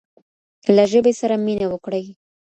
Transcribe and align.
له 0.75 0.83
ژبې 0.91 1.13
سره 1.21 1.35
مينه 1.45 1.65
وکړئ. 1.69 2.05